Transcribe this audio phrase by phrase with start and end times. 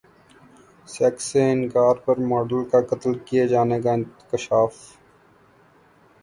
[0.87, 4.73] sex سے انکار پر ماڈل کا قتل کیے جانے کا انکشاف